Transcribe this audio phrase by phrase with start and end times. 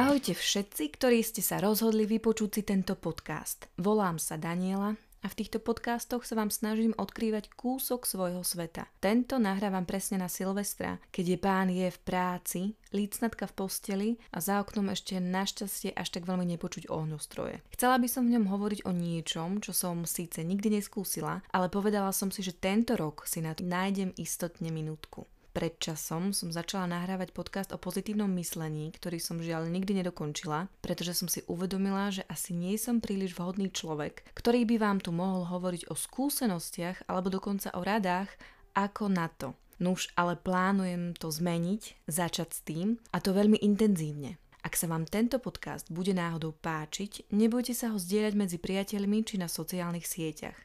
[0.00, 3.68] Ahojte všetci, ktorí ste sa rozhodli vypočuť si tento podcast.
[3.76, 8.88] Volám sa Daniela a v týchto podcastoch sa vám snažím odkrývať kúsok svojho sveta.
[8.96, 12.60] Tento nahrávam presne na Silvestra, keď je pán je v práci,
[12.96, 17.60] lícnatka v posteli a za oknom ešte našťastie až tak veľmi nepočuť ohňostroje.
[17.76, 22.08] Chcela by som v ňom hovoriť o niečom, čo som síce nikdy neskúsila, ale povedala
[22.16, 26.86] som si, že tento rok si na to nájdem istotne minútku pred časom som začala
[26.86, 32.22] nahrávať podcast o pozitívnom myslení, ktorý som žiaľ nikdy nedokončila, pretože som si uvedomila, že
[32.30, 37.28] asi nie som príliš vhodný človek, ktorý by vám tu mohol hovoriť o skúsenostiach alebo
[37.34, 38.30] dokonca o radách,
[38.78, 39.58] ako na to.
[39.80, 44.36] Nuž, ale plánujem to zmeniť, začať s tým a to veľmi intenzívne.
[44.60, 49.40] Ak sa vám tento podcast bude náhodou páčiť, nebojte sa ho zdieľať medzi priateľmi či
[49.40, 50.58] na sociálnych sieťach.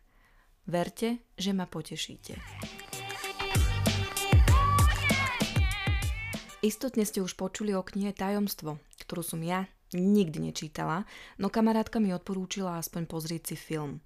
[0.67, 2.35] Verte, že ma potešíte.
[6.65, 11.05] Istotne ste už počuli o knihe Tajomstvo, ktorú som ja nikdy nečítala,
[11.37, 14.01] no kamarátka mi odporúčila aspoň pozrieť si film.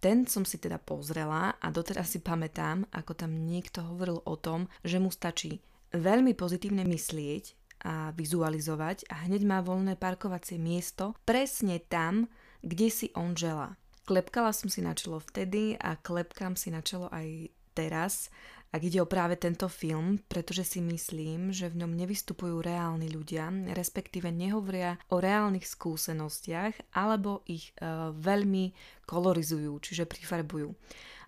[0.00, 4.72] Ten som si teda pozrela a doteraz si pamätám, ako tam niekto hovoril o tom,
[4.80, 5.60] že mu stačí
[5.92, 12.32] veľmi pozitívne myslieť a vizualizovať a hneď má voľné parkovacie miesto presne tam,
[12.64, 13.76] kde si on žela.
[14.08, 18.32] Klepkala som si na čelo vtedy a klepkám si na čelo aj teraz,
[18.68, 23.48] ak ide o práve tento film, pretože si myslím, že v ňom nevystupujú reálni ľudia,
[23.72, 28.76] respektíve nehovoria o reálnych skúsenostiach, alebo ich e, veľmi
[29.08, 30.68] kolorizujú, čiže prifarbujú.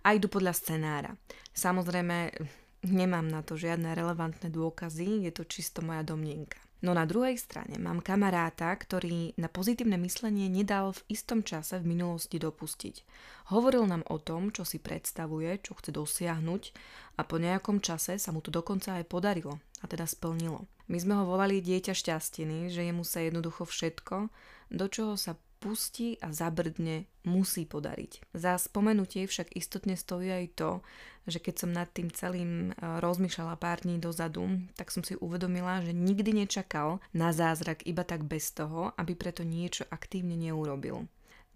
[0.05, 1.11] A idú podľa scenára.
[1.53, 2.29] Samozrejme,
[2.85, 6.61] nemám na to žiadne relevantné dôkazy, je to čisto moja domnienka.
[6.81, 11.93] No na druhej strane mám kamaráta, ktorý na pozitívne myslenie nedal v istom čase v
[11.93, 13.05] minulosti dopustiť.
[13.53, 16.63] Hovoril nám o tom, čo si predstavuje, čo chce dosiahnuť
[17.17, 20.65] a po nejakom čase sa mu to dokonca aj podarilo a teda splnilo.
[20.89, 24.33] My sme ho volali dieťa šťastiny, že jemu sa jednoducho všetko,
[24.73, 28.33] do čoho sa pustí a zabrdne, musí podariť.
[28.33, 30.71] Za spomenutie však istotne stojí aj to,
[31.29, 35.85] že keď som nad tým celým e, rozmýšľala pár dní dozadu, tak som si uvedomila,
[35.85, 41.05] že nikdy nečakal na zázrak iba tak bez toho, aby preto niečo aktívne neurobil.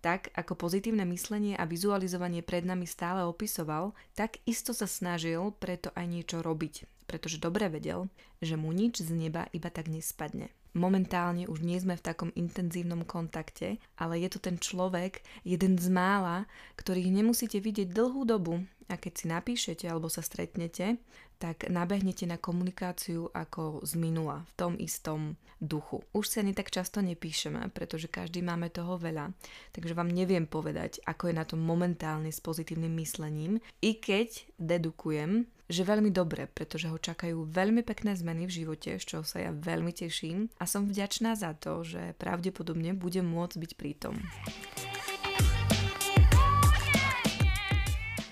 [0.05, 5.89] Tak ako pozitívne myslenie a vizualizovanie pred nami stále opisoval, tak isto sa snažil preto
[5.97, 8.05] aj niečo robiť, pretože dobre vedel,
[8.37, 10.53] že mu nič z neba iba tak nespadne.
[10.75, 15.87] Momentálne už nie sme v takom intenzívnom kontakte, ale je to ten človek, jeden z
[15.87, 18.59] mála, ktorých nemusíte vidieť dlhú dobu
[18.91, 20.99] a keď si napíšete alebo sa stretnete,
[21.39, 26.03] tak nabehnete na komunikáciu ako z minula, v tom istom duchu.
[26.11, 29.31] Už sa ani tak často nepíšeme, pretože každý máme toho veľa,
[29.71, 35.47] takže vám neviem povedať, ako je na tom momentálne s pozitívnym myslením, i keď dedukujem,
[35.65, 39.51] že veľmi dobre, pretože ho čakajú veľmi pekné zmeny v živote, z čoho sa ja
[39.51, 44.15] veľmi teším a som vďačná za to, že pravdepodobne budem môcť byť prítom.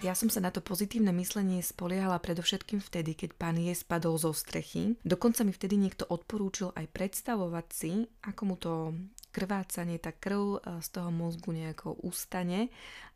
[0.04, 4.36] Ja som sa na to pozitívne myslenie spoliehala predovšetkým vtedy, keď pán je spadol zo
[4.36, 5.00] strechy.
[5.00, 8.92] Dokonca mi vtedy niekto odporúčil aj predstavovať si, ako mu to
[9.32, 12.68] krvácanie, tá krv e, z toho mozgu nejako ustane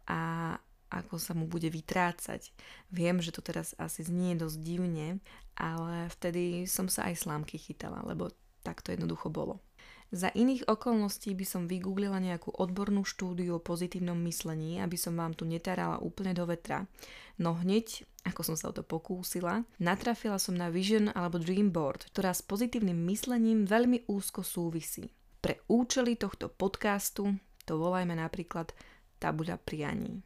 [0.07, 0.55] a
[0.89, 2.51] ako sa mu bude vytrácať.
[2.91, 5.19] Viem, že to teraz asi znie dosť divne,
[5.57, 8.31] ale vtedy som sa aj slámky chytala, lebo
[8.63, 9.63] tak to jednoducho bolo.
[10.07, 15.35] Za iných okolností by som vygooglila nejakú odbornú štúdiu o pozitívnom myslení, aby som vám
[15.35, 16.87] tu netárala úplne do vetra.
[17.35, 22.07] No hneď, ako som sa o to pokúsila, natrafila som na Vision alebo Dream Board,
[22.15, 25.11] ktorá s pozitívnym myslením veľmi úzko súvisí.
[25.43, 27.35] Pre účely tohto podcastu
[27.67, 28.71] to volajme napríklad
[29.19, 30.23] tabuľa prianí.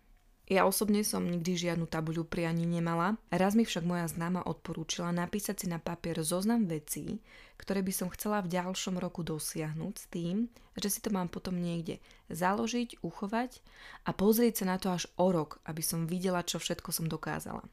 [0.51, 5.63] Ja osobne som nikdy žiadnu tabuľu prianí nemala, raz mi však moja známa odporúčila napísať
[5.63, 7.23] si na papier zoznam vecí,
[7.56, 11.56] ktoré by som chcela v ďalšom roku dosiahnuť s tým, že si to mám potom
[11.56, 13.63] niekde založiť, uchovať
[14.03, 17.64] a pozrieť sa na to až o rok, aby som videla, čo všetko som dokázala.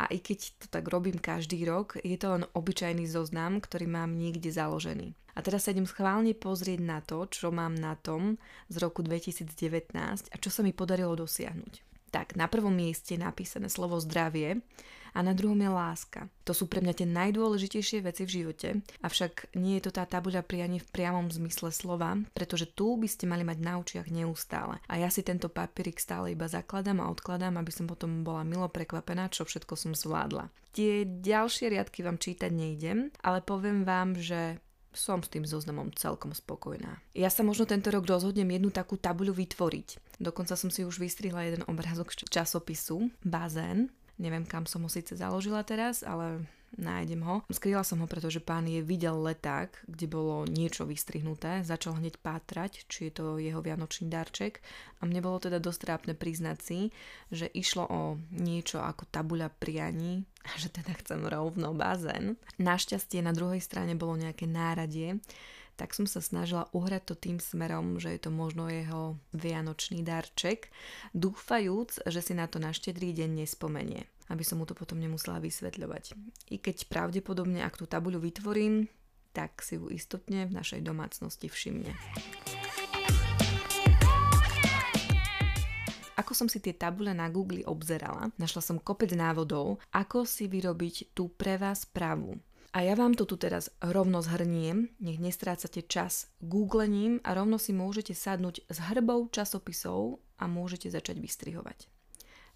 [0.00, 4.16] A i keď to tak robím každý rok, je to len obyčajný zoznam, ktorý mám
[4.16, 5.12] niekde založený.
[5.36, 8.40] A teraz sa idem schválne pozrieť na to, čo mám na tom
[8.72, 9.92] z roku 2019
[10.32, 11.87] a čo sa mi podarilo dosiahnuť.
[12.08, 14.64] Tak, na prvom mieste je napísané slovo zdravie
[15.16, 16.20] a na druhom je láska.
[16.44, 18.68] To sú pre mňa tie najdôležitejšie veci v živote,
[19.02, 23.26] avšak nie je to tá tabuľa prianie v priamom zmysle slova, pretože tu by ste
[23.28, 24.80] mali mať na očiach neustále.
[24.88, 28.68] A ja si tento papierik stále iba zakladám a odkladám, aby som potom bola milo
[28.68, 30.52] prekvapená, čo všetko som zvládla.
[30.72, 34.62] Tie ďalšie riadky vám čítať nejdem, ale poviem vám, že
[34.98, 36.98] som s tým zoznamom celkom spokojná.
[37.14, 40.18] Ja sa možno tento rok rozhodnem jednu takú tabuľu vytvoriť.
[40.18, 43.94] Dokonca som si už vystrihla jeden obrázok z časopisu Bazén.
[44.18, 46.42] Neviem, kam som ho síce založila teraz, ale
[46.76, 47.40] nájdem ho.
[47.48, 52.84] Skrýla som ho, pretože pán je videl leták, kde bolo niečo vystrihnuté, začal hneď pátrať,
[52.90, 54.60] či je to jeho vianočný darček
[55.00, 56.80] a mne bolo teda dosť trápne priznať si,
[57.32, 58.00] že išlo o
[58.34, 62.36] niečo ako tabuľa prianí a že teda chcem rovno bazén.
[62.60, 65.22] Našťastie na druhej strane bolo nejaké náradie,
[65.78, 70.74] tak som sa snažila uhrať to tým smerom, že je to možno jeho vianočný darček,
[71.14, 75.40] dúfajúc, že si na to na štedrý deň nespomenie, aby som mu to potom nemusela
[75.40, 76.16] vysvetľovať.
[76.52, 78.88] I keď pravdepodobne, ak tú tabuľu vytvorím,
[79.32, 81.92] tak si ju istotne v našej domácnosti všimne.
[86.18, 91.14] Ako som si tie tabule na Google obzerala, našla som kopec návodov, ako si vyrobiť
[91.14, 92.34] tú pre vás pravú.
[92.74, 97.72] A ja vám to tu teraz rovno zhrniem, nech nestrácate čas googlením a rovno si
[97.72, 101.97] môžete sadnúť s hrbou časopisov a môžete začať vystrihovať.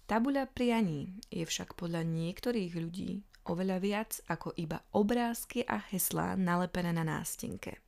[0.03, 6.91] Tabuľa prianí je však podľa niektorých ľudí oveľa viac ako iba obrázky a heslá nalepené
[6.91, 7.79] na nástenke.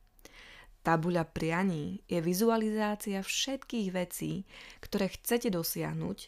[0.80, 4.46] Tabuľa prianí je vizualizácia všetkých vecí,
[4.78, 6.18] ktoré chcete dosiahnuť,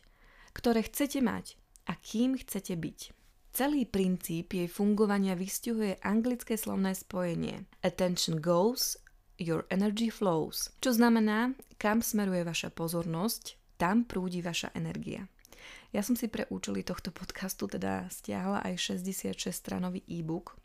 [0.51, 1.55] ktoré chcete mať
[1.87, 3.01] a kým chcete byť.
[3.55, 8.99] Celý princíp jej fungovania vystihuje anglické slovné spojenie Attention goes,
[9.39, 15.31] your energy flows, čo znamená, kam smeruje vaša pozornosť, tam prúdi vaša energia.
[15.93, 20.57] Ja som si pre účely tohto podcastu teda stiahla aj 66-stranový e-book.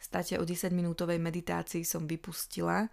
[0.00, 2.88] State o 10-minútovej meditácii som vypustila,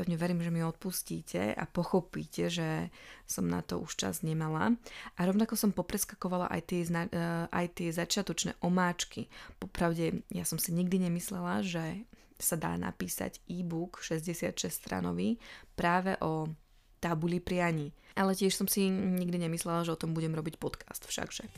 [0.00, 2.88] Pevne verím, že mi odpustíte a pochopíte, že
[3.26, 4.72] som na to už čas nemala.
[5.18, 7.10] A rovnako som popreskakovala aj tie, eh,
[7.50, 9.26] aj tie začiatočné omáčky.
[9.58, 12.06] Popravde, ja som si nikdy nemyslela, že
[12.40, 15.36] sa dá napísať e-book 66 stranový
[15.76, 16.48] práve o
[17.00, 17.96] tabuli prianí.
[18.14, 21.48] Ale tiež som si nikdy nemyslela, že o tom budem robiť podcast všakže.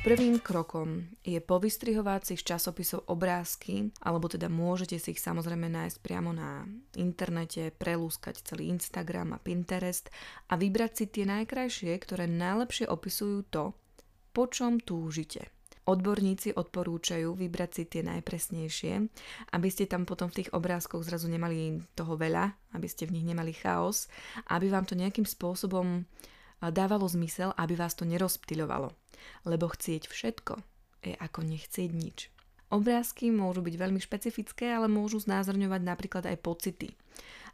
[0.00, 6.00] Prvým krokom je povystrihovať si z časopisov obrázky, alebo teda môžete si ich samozrejme nájsť
[6.00, 6.64] priamo na
[6.96, 10.08] internete, prelúskať celý Instagram a Pinterest
[10.48, 13.76] a vybrať si tie najkrajšie, ktoré najlepšie opisujú to,
[14.32, 15.52] po čom túžite.
[15.88, 18.92] Odborníci odporúčajú vybrať si tie najpresnejšie,
[19.56, 23.26] aby ste tam potom v tých obrázkoch zrazu nemali toho veľa, aby ste v nich
[23.26, 24.06] nemali chaos,
[24.52, 26.04] aby vám to nejakým spôsobom
[26.60, 28.92] dávalo zmysel, aby vás to nerozptyľovalo
[29.44, 30.54] lebo chcieť všetko
[31.00, 32.18] je ako nechcieť nič.
[32.70, 36.88] Obrázky môžu byť veľmi špecifické, ale môžu znázorňovať napríklad aj pocity.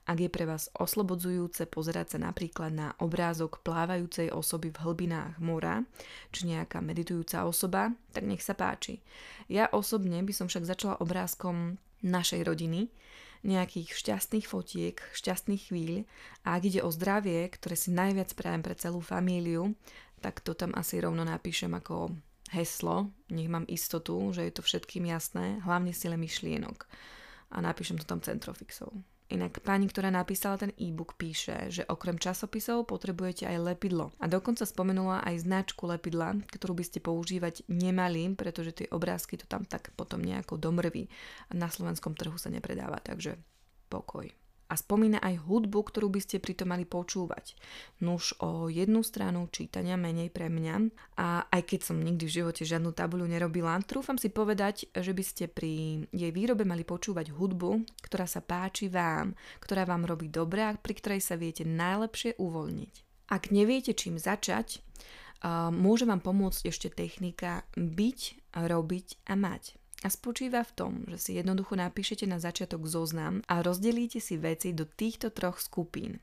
[0.07, 5.83] Ak je pre vás oslobodzujúce pozerať sa napríklad na obrázok plávajúcej osoby v hlbinách mora,
[6.31, 9.03] či nejaká meditujúca osoba, tak nech sa páči.
[9.51, 12.87] Ja osobne by som však začala obrázkom našej rodiny,
[13.43, 16.07] nejakých šťastných fotiek, šťastných chvíľ
[16.47, 19.75] a ak ide o zdravie, ktoré si najviac prajem pre celú famíliu,
[20.23, 22.15] tak to tam asi rovno napíšem ako
[22.55, 26.87] heslo, nech mám istotu, že je to všetkým jasné, hlavne sile myšlienok.
[27.51, 28.95] A napíšem to tam centrofixov.
[29.27, 34.15] Inak pani, ktorá napísala ten e-book, píše, že okrem časopisov potrebujete aj lepidlo.
[34.23, 39.51] A dokonca spomenula aj značku lepidla, ktorú by ste používať nemali, pretože tie obrázky to
[39.51, 41.11] tam tak potom nejako domrví.
[41.51, 43.35] A na slovenskom trhu sa nepredáva, takže
[43.91, 47.55] pokoj a spomína aj hudbu, ktorú by ste pritom mali počúvať.
[48.03, 50.75] Nuž o jednu stranu čítania menej pre mňa
[51.17, 55.25] a aj keď som nikdy v živote žiadnu tabuľu nerobila, trúfam si povedať, že by
[55.25, 60.67] ste pri jej výrobe mali počúvať hudbu, ktorá sa páči vám, ktorá vám robí dobre
[60.67, 62.95] a pri ktorej sa viete najlepšie uvoľniť.
[63.31, 64.83] Ak neviete čím začať,
[65.75, 71.31] môže vám pomôcť ešte technika byť, robiť a mať a spočíva v tom, že si
[71.35, 76.23] jednoducho napíšete na začiatok zoznam a rozdelíte si veci do týchto troch skupín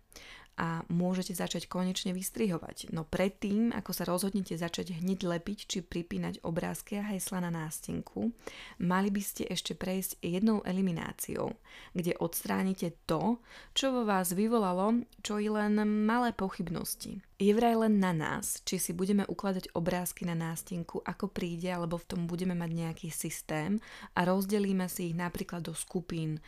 [0.54, 2.94] a môžete začať konečne vystrihovať.
[2.94, 8.30] No predtým, ako sa rozhodnete začať hneď lepiť či pripínať obrázky a hesla na nástenku,
[8.78, 11.58] mali by ste ešte prejsť jednou elimináciou,
[11.98, 13.42] kde odstránite to,
[13.74, 17.24] čo vo vás vyvolalo čo i len malé pochybnosti.
[17.42, 21.98] Je vraj len na nás, či si budeme ukladať obrázky na nástenku, ako príde, alebo
[22.00, 23.82] v tom budeme mať nejaký systém
[24.16, 26.40] a rozdelíme si ich napríklad do skupín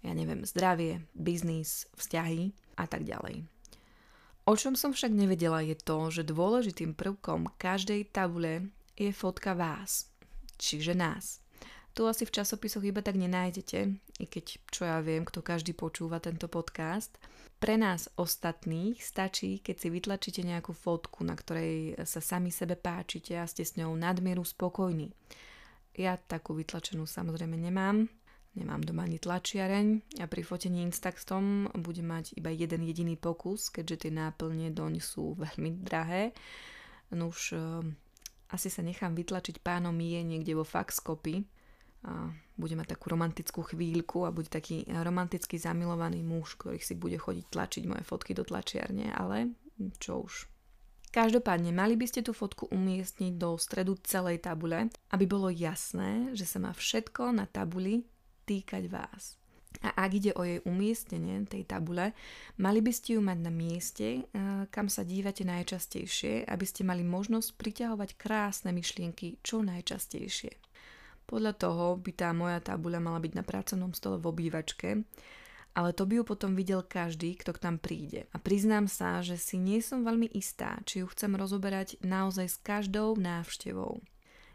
[0.00, 3.44] ja neviem, zdravie, biznis, vzťahy a tak ďalej.
[4.48, 10.08] O čom som však nevedela je to, že dôležitým prvkom každej tabule je fotka vás,
[10.56, 11.44] čiže nás.
[11.90, 13.78] Tu asi v časopisoch iba tak nenájdete,
[14.22, 17.18] i keď čo ja viem, kto každý počúva tento podcast.
[17.60, 23.36] Pre nás ostatných stačí, keď si vytlačíte nejakú fotku, na ktorej sa sami sebe páčite
[23.36, 25.12] a ste s ňou nadmieru spokojní.
[25.98, 28.08] Ja takú vytlačenú samozrejme nemám,
[28.50, 34.06] Nemám doma ani tlačiareň a pri fotení Instaxtom budem mať iba jeden jediný pokus, keďže
[34.06, 36.34] tie náplne doň sú veľmi drahé.
[37.14, 37.62] No už eh,
[38.50, 41.46] asi sa nechám vytlačiť pánom Mie niekde vo faxkopy
[42.00, 47.20] a bude mať takú romantickú chvíľku a bude taký romanticky zamilovaný muž, ktorý si bude
[47.20, 49.54] chodiť tlačiť moje fotky do tlačiarne, ale
[50.00, 50.50] čo už.
[51.10, 56.46] Každopádne, mali by ste tú fotku umiestniť do stredu celej tabule, aby bolo jasné, že
[56.46, 58.06] sa má všetko na tabuli
[58.50, 59.38] týkať vás.
[59.86, 62.10] A ak ide o jej umiestnenie tej tabule,
[62.58, 67.06] mali by ste ju mať na mieste, eh, kam sa dívate najčastejšie, aby ste mali
[67.06, 70.52] možnosť priťahovať krásne myšlienky čo najčastejšie.
[71.30, 75.06] Podľa toho by tá moja tabuľa mala byť na pracovnom stole v obývačke,
[75.78, 78.26] ale to by ju potom videl každý, kto k tam príde.
[78.34, 82.58] A priznám sa, že si nie som veľmi istá, či ju chcem rozoberať naozaj s
[82.58, 84.02] každou návštevou.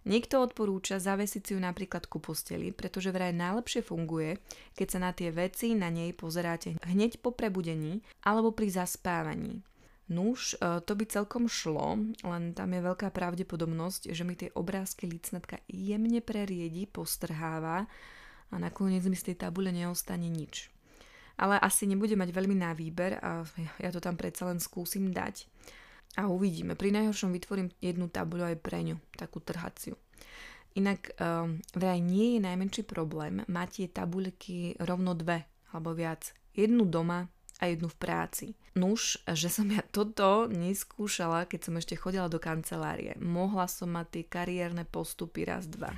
[0.05, 4.37] Niekto odporúča zavesiť si ju napríklad ku posteli, pretože vraj najlepšie funguje,
[4.77, 9.65] keď sa na tie veci na nej pozeráte hneď po prebudení alebo pri zaspávaní.
[10.05, 15.09] Nuž, e, to by celkom šlo, len tam je veľká pravdepodobnosť, že mi tie obrázky
[15.09, 17.89] licnatka jemne preriedi, postrháva
[18.53, 20.69] a nakoniec mi z tej tabule neostane nič.
[21.41, 23.41] Ale asi nebude mať veľmi na výber a
[23.81, 25.49] ja to tam predsa len skúsim dať.
[26.15, 26.79] A uvidíme.
[26.79, 29.99] Pri najhoršom vytvorím jednu tabuľu aj pre ňu, takú trhaciu.
[30.75, 36.31] Inak um, vraj nie je najmenší problém mať tie tabuľky rovno dve alebo viac.
[36.55, 37.27] Jednu doma,
[37.59, 38.45] a jednu v práci.
[38.75, 43.15] Nuž, že som ja toto neskúšala, keď som ešte chodila do kancelárie.
[43.23, 45.95] Mohla som mať tie kariérne postupy raz, dva.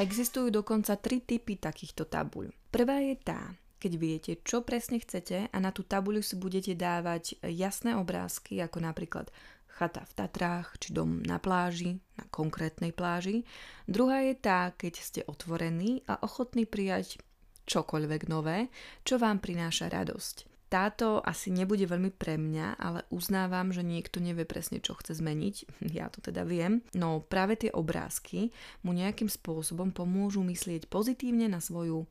[0.00, 2.48] Existujú dokonca tri typy takýchto tabuľ.
[2.72, 7.40] Prvá je tá, keď viete, čo presne chcete a na tú tabuľu si budete dávať
[7.48, 9.32] jasné obrázky, ako napríklad
[9.80, 13.48] chata v Tatrách či dom na pláži, na konkrétnej pláži.
[13.88, 17.16] Druhá je tá, keď ste otvorení a ochotní prijať
[17.64, 18.68] čokoľvek nové,
[19.08, 20.50] čo vám prináša radosť.
[20.70, 25.56] Táto asi nebude veľmi pre mňa, ale uznávam, že niekto nevie presne, čo chce zmeniť.
[25.98, 26.86] Ja to teda viem.
[26.94, 28.54] No práve tie obrázky
[28.86, 32.06] mu nejakým spôsobom pomôžu myslieť pozitívne na svoju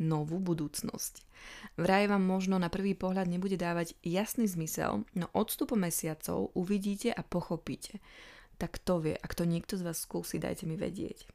[0.00, 1.22] novú budúcnosť.
[1.76, 7.20] Vraj vám možno na prvý pohľad nebude dávať jasný zmysel, no odstupom mesiacov uvidíte a
[7.20, 8.00] pochopíte.
[8.56, 11.28] Tak to vie, ak to niekto z vás skúsi, dajte mi vedieť.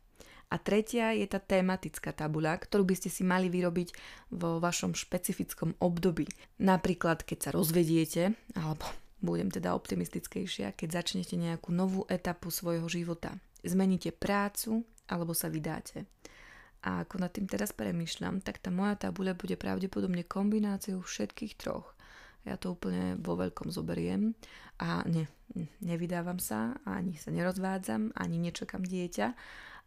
[0.54, 3.90] A tretia je tá tematická tabuľa, ktorú by ste si mali vyrobiť
[4.30, 6.30] vo vašom špecifickom období.
[6.62, 8.86] Napríklad, keď sa rozvediete, alebo
[9.26, 13.34] budem teda optimistickejšia, keď začnete nejakú novú etapu svojho života.
[13.66, 16.06] Zmeníte prácu alebo sa vydáte.
[16.86, 21.98] A ako nad tým teraz premyšľam, tak tá moja tabuľa bude pravdepodobne kombináciou všetkých troch.
[22.46, 24.38] Ja to úplne vo veľkom zoberiem
[24.78, 25.26] a ne,
[25.82, 29.34] nevydávam sa, ani sa nerozvádzam, ani nečakám dieťa,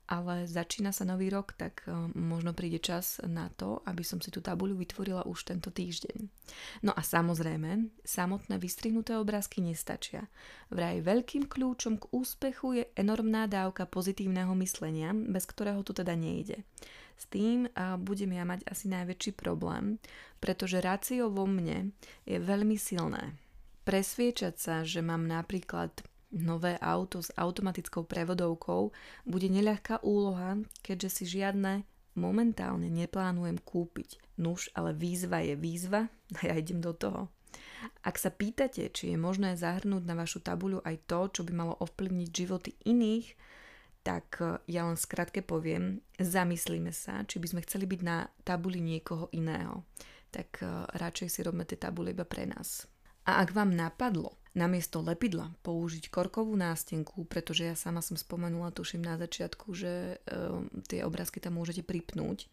[0.08, 4.32] ale začína sa nový rok, tak e, možno príde čas na to, aby som si
[4.32, 6.24] tú tabuľu vytvorila už tento týždeň.
[6.80, 10.24] No a samozrejme, samotné vystrihnuté obrázky nestačia.
[10.72, 16.64] Vraj veľkým kľúčom k úspechu je enormná dávka pozitívneho myslenia, bez ktorého to teda nejde.
[17.18, 17.66] S tým
[18.06, 19.98] budem ja mať asi najväčší problém,
[20.38, 21.90] pretože rácio vo mne
[22.22, 23.34] je veľmi silné.
[23.82, 25.90] Presviečať sa, že mám napríklad
[26.32, 28.92] nové auto s automatickou prevodovkou
[29.24, 34.18] bude neľahká úloha, keďže si žiadne momentálne neplánujem kúpiť.
[34.42, 37.30] Nuž, ale výzva je výzva a ja idem do toho.
[38.02, 41.74] Ak sa pýtate, či je možné zahrnúť na vašu tabuľu aj to, čo by malo
[41.78, 43.38] ovplyvniť životy iných,
[44.02, 48.82] tak e, ja len skratke poviem, zamyslíme sa, či by sme chceli byť na tabuli
[48.82, 49.86] niekoho iného.
[50.34, 50.66] Tak e,
[50.98, 52.90] radšej si robme tie tabule iba pre nás.
[53.28, 59.06] A ak vám napadlo, namiesto lepidla použiť korkovú nástenku, pretože ja sama som spomenula, tuším
[59.06, 60.58] na začiatku, že uh,
[60.90, 62.50] tie obrázky tam môžete pripnúť,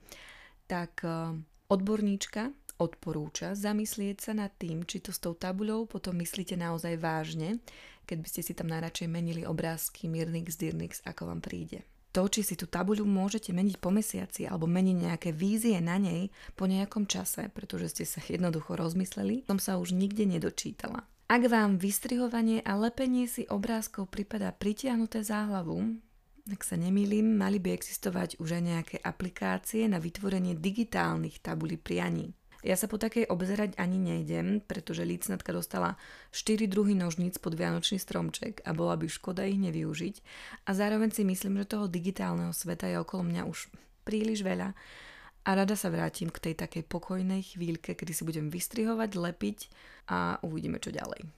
[0.69, 1.33] tak uh,
[1.67, 7.63] odborníčka odporúča zamyslieť sa nad tým, či to s tou tabuľou potom myslíte naozaj vážne,
[8.05, 11.87] keď by ste si tam najradšej menili obrázky Mirnix, Dirnix, ako vám príde.
[12.15, 16.31] To, či si tú tabuľu môžete meniť po mesiaci alebo meniť nejaké vízie na nej
[16.55, 21.03] po nejakom čase, pretože ste sa jednoducho rozmysleli, som sa už nikde nedočítala.
[21.25, 25.97] Ak vám vystrihovanie a lepenie si obrázkov pripadá pritiahnuté záhlavu,
[26.45, 32.37] ak sa nemýlim, mali by existovať už aj nejaké aplikácie na vytvorenie digitálnych tabulí prianí.
[32.61, 35.97] Ja sa po takej obzerať ani nejdem, pretože lícnatka dostala
[36.29, 40.15] 4 druhy nožníc pod vianočný stromček a bola by škoda ich nevyužiť.
[40.69, 43.73] A zároveň si myslím, že toho digitálneho sveta je okolo mňa už
[44.05, 44.77] príliš veľa
[45.45, 49.59] a rada sa vrátim k tej takej pokojnej chvíľke, kedy si budem vystrihovať, lepiť
[50.09, 51.29] a uvidíme čo ďalej.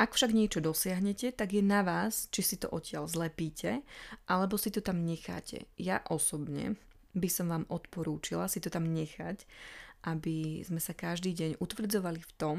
[0.00, 3.84] Ak však niečo dosiahnete, tak je na vás, či si to odtiaľ zlepíte,
[4.26, 5.68] alebo si to tam necháte.
[5.76, 6.80] Ja osobne
[7.12, 9.44] by som vám odporúčila si to tam nechať,
[10.08, 12.58] aby sme sa každý deň utvrdzovali v tom,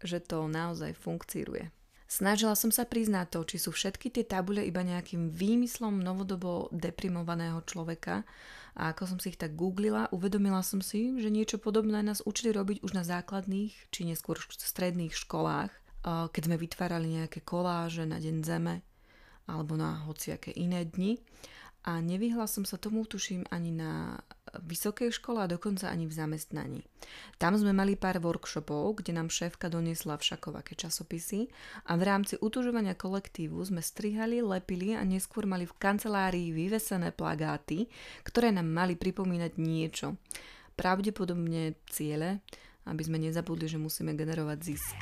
[0.00, 1.68] že to naozaj funkcíruje.
[2.08, 7.60] Snažila som sa priznať to, či sú všetky tie tabule iba nejakým výmyslom novodobo deprimovaného
[7.68, 8.24] človeka.
[8.80, 12.54] A ako som si ich tak googlila, uvedomila som si, že niečo podobné nás učili
[12.56, 15.68] robiť už na základných či neskôr stredných školách,
[16.06, 18.80] keď sme vytvárali nejaké koláže na Deň Zeme
[19.44, 21.20] alebo na hociaké iné dni.
[21.84, 24.16] A nevyhla som sa tomu, tuším, ani na
[24.64, 26.80] vysokej škole a dokonca ani v zamestnaní.
[27.38, 31.46] Tam sme mali pár workshopov, kde nám šéfka doniesla všakovaké časopisy
[31.86, 37.86] a v rámci utužovania kolektívu sme strihali, lepili a neskôr mali v kancelárii vyvesené plagáty,
[38.26, 40.18] ktoré nám mali pripomínať niečo.
[40.78, 42.42] Pravdepodobne ciele,
[42.88, 44.96] aby sme nezabudli, že musíme generovať zisk.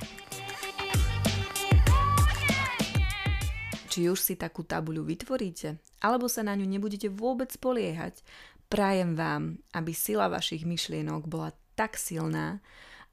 [3.96, 8.20] Či už si takú tabuľu vytvoríte, alebo sa na ňu nebudete vôbec spoliehať,
[8.66, 12.58] Prajem vám, aby sila vašich myšlienok bola tak silná,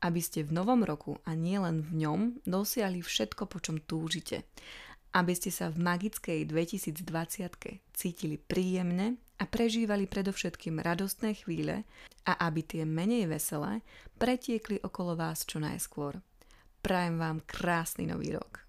[0.02, 4.50] aby ste v novom roku a nielen v ňom dosiahli všetko, po čom túžite.
[5.14, 7.06] Aby ste sa v magickej 2020
[7.94, 11.86] cítili príjemne a prežívali predovšetkým radostné chvíle
[12.26, 13.86] a aby tie menej veselé
[14.18, 16.18] pretiekli okolo vás čo najskôr.
[16.82, 18.63] Prajem vám krásny nový rok.